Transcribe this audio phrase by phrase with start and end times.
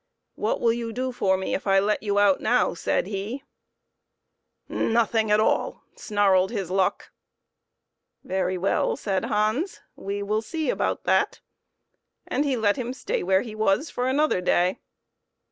[0.35, 3.43] "What will you do for me if I will let you out now?" said he="
[4.67, 7.11] Nothing at all," snarled his luck."
[8.23, 11.39] Very well," said Hans," we will see about that."
[12.31, 14.79] So he let him stay where he was for another day.